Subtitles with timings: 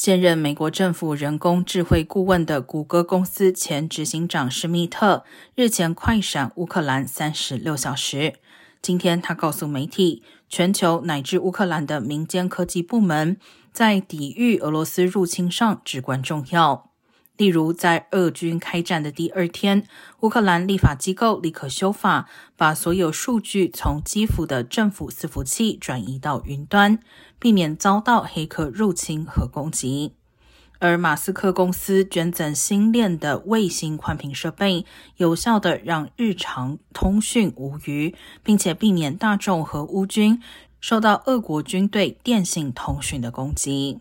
[0.00, 5.24] 现任美国政府人工智慧顾问的谷歌公司前执行长施密特
[5.56, 8.34] 日前快闪乌克兰三十六小时。
[8.80, 13.38] 今天，他告诉媒体，全球乃至乌克兰的民间科技部门
[13.72, 16.92] 在抵御俄罗斯入侵上至关重要。
[17.38, 19.84] 例如，在俄军开战的第二天，
[20.20, 26.98] 乌克兰立法机构立刻修法，把所有数据从基辅的政府伺服器转移到云端。
[27.40, 30.14] 避免遭到黑客入侵和攻击，
[30.80, 34.84] 而马斯克公司捐赠新链的卫星宽频设备，
[35.18, 40.42] 有效的让日常通讯无虞，并且避免大众和乌军
[40.80, 44.00] 受到俄国军队电信通讯的攻击。